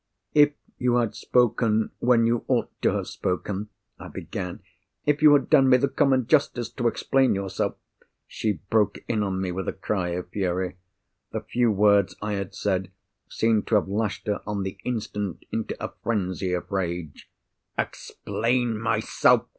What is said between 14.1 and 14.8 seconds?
her on the